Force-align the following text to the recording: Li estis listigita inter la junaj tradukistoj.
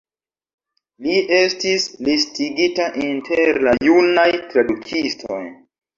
Li 1.05 1.17
estis 1.39 1.85
listigita 2.07 2.89
inter 3.09 3.61
la 3.69 3.75
junaj 3.91 4.29
tradukistoj. 4.55 5.43